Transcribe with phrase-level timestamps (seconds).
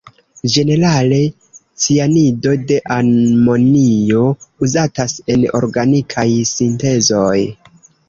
[0.53, 1.19] Ĝenerale
[1.83, 4.25] cianido de amonio
[4.69, 7.41] uzatas en organikaj sintezoj.